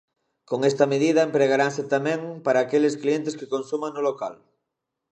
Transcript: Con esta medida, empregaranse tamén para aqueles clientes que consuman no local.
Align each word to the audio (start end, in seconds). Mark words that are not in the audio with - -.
Con 0.49 0.59
esta 0.69 0.85
medida, 0.93 1.27
empregaranse 1.29 1.83
tamén 1.93 2.19
para 2.45 2.59
aqueles 2.61 2.97
clientes 3.01 3.37
que 3.39 3.51
consuman 3.53 3.91
no 3.93 4.01
local. 4.09 4.35